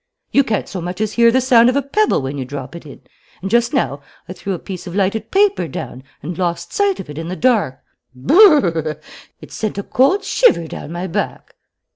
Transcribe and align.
You 0.31 0.43
can't 0.43 0.67
so 0.67 0.81
much 0.81 0.99
as 0.99 1.13
hear 1.13 1.29
the 1.29 1.39
sound 1.41 1.69
of 1.69 1.75
a 1.75 1.81
pebble 1.83 2.23
when 2.23 2.39
you 2.39 2.43
drop 2.43 2.75
it 2.75 2.87
in; 2.87 3.01
and 3.43 3.51
just 3.51 3.71
now 3.71 4.01
I 4.27 4.33
threw 4.33 4.53
a 4.53 4.57
piece 4.57 4.87
of 4.87 4.95
lighted 4.95 5.29
paper 5.29 5.67
down 5.67 6.01
and 6.23 6.39
lost 6.39 6.73
sight 6.73 6.99
of 6.99 7.07
it 7.07 7.19
in 7.19 7.27
the 7.27 7.35
dark. 7.35 7.83
Brrrr! 8.17 8.99
It 9.41 9.51
sent 9.51 9.77
a 9.77 9.83
cold 9.83 10.23
shiver 10.23 10.65
down 10.65 10.91
my 10.91 11.05
back! 11.05 11.53